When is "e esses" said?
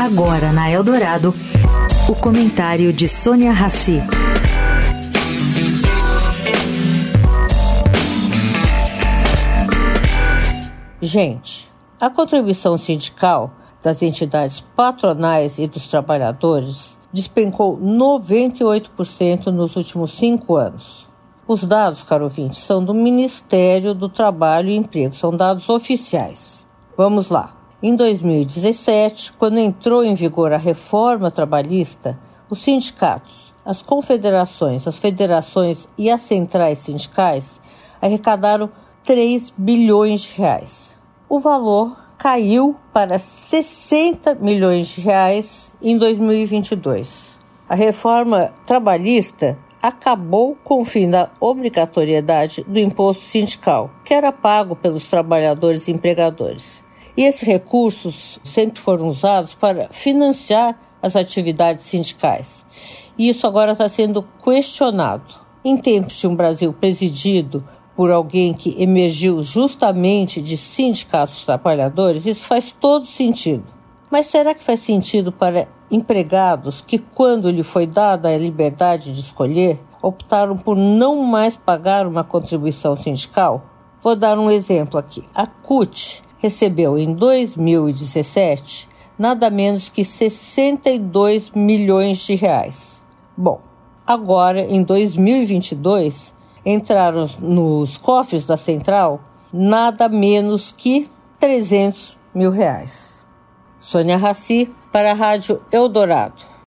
57.16-57.42